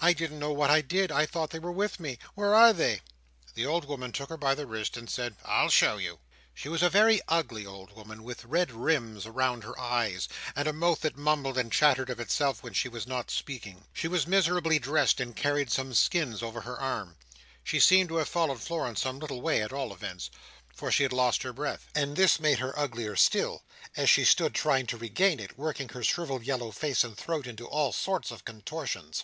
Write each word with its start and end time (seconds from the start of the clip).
"I 0.00 0.14
didn't 0.14 0.38
know 0.38 0.50
what 0.50 0.70
I 0.70 0.80
did. 0.80 1.12
I 1.12 1.26
thought 1.26 1.50
they 1.50 1.58
were 1.58 1.70
with 1.70 2.00
me. 2.00 2.18
Where 2.34 2.54
are 2.54 2.72
they?" 2.72 3.02
The 3.52 3.66
old 3.66 3.84
woman 3.84 4.12
took 4.12 4.30
her 4.30 4.38
by 4.38 4.54
the 4.54 4.66
wrist, 4.66 4.96
and 4.96 5.10
said, 5.10 5.36
"I'll 5.44 5.68
show 5.68 5.98
you." 5.98 6.20
She 6.54 6.70
was 6.70 6.82
a 6.82 6.88
very 6.88 7.20
ugly 7.28 7.66
old 7.66 7.92
woman, 7.94 8.22
with 8.24 8.46
red 8.46 8.72
rims 8.72 9.26
round 9.28 9.62
her 9.64 9.78
eyes, 9.78 10.26
and 10.56 10.66
a 10.66 10.72
mouth 10.72 11.02
that 11.02 11.18
mumbled 11.18 11.58
and 11.58 11.70
chattered 11.70 12.08
of 12.08 12.18
itself 12.18 12.62
when 12.62 12.72
she 12.72 12.88
was 12.88 13.06
not 13.06 13.30
speaking. 13.30 13.84
She 13.92 14.08
was 14.08 14.26
miserably 14.26 14.78
dressed, 14.78 15.20
and 15.20 15.36
carried 15.36 15.70
some 15.70 15.92
skins 15.92 16.42
over 16.42 16.62
her 16.62 16.80
arm. 16.80 17.16
She 17.62 17.78
seemed 17.78 18.08
to 18.08 18.16
have 18.16 18.28
followed 18.30 18.62
Florence 18.62 19.02
some 19.02 19.18
little 19.18 19.42
way 19.42 19.62
at 19.62 19.70
all 19.70 19.92
events, 19.92 20.30
for 20.74 20.90
she 20.90 21.02
had 21.02 21.12
lost 21.12 21.42
her 21.42 21.52
breath; 21.52 21.88
and 21.94 22.16
this 22.16 22.40
made 22.40 22.58
her 22.60 22.72
uglier 22.78 23.16
still, 23.16 23.62
as 23.98 24.08
she 24.08 24.24
stood 24.24 24.54
trying 24.54 24.86
to 24.86 24.96
regain 24.96 25.38
it: 25.38 25.58
working 25.58 25.90
her 25.90 26.02
shrivelled 26.02 26.44
yellow 26.46 26.70
face 26.70 27.04
and 27.04 27.18
throat 27.18 27.46
into 27.46 27.66
all 27.68 27.92
sorts 27.92 28.30
of 28.30 28.46
contortions. 28.46 29.22